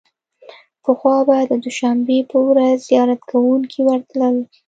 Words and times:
پخوا 0.83 1.17
به 1.27 1.37
د 1.51 1.53
دوشنبې 1.65 2.19
په 2.31 2.37
ورځ 2.49 2.75
زیارت 2.89 3.21
کوونکي 3.31 3.79
ورتلل. 3.83 4.35